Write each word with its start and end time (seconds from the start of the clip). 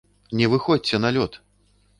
Не 0.39 0.47
выходзьце 0.53 1.03
на 1.05 1.13
лёд! 1.19 1.41